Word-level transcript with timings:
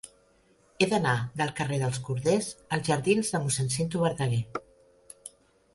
He 0.83 0.87
d'anar 0.93 1.13
del 1.41 1.51
carrer 1.59 1.79
dels 1.83 1.99
Corders 2.09 2.49
als 2.79 2.91
jardins 2.91 3.33
de 3.35 3.45
Mossèn 3.45 3.71
Cinto 3.77 4.05
Verdaguer. 4.07 4.43